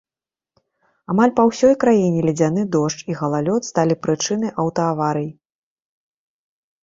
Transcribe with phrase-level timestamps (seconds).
[1.13, 5.27] Амаль па ўсёй краіне ледзяны дождж і галалёд сталі прычынай аўтааварый.